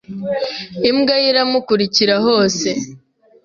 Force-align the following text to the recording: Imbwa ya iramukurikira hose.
Imbwa 0.89 1.15
ya 1.23 1.27
iramukurikira 1.31 2.15
hose. 2.25 2.69